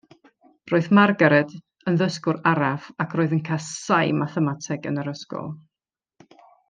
[0.69, 1.51] Roedd Margaret
[1.91, 5.53] yn ddysgwr araf, ac roedd yn casáu mathemateg yn yr ysgol.